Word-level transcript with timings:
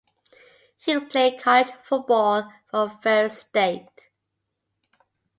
He 0.79 0.99
played 0.99 1.39
college 1.39 1.69
football 1.87 2.51
for 2.71 2.89
Ferris 3.03 3.37
State. 3.37 4.09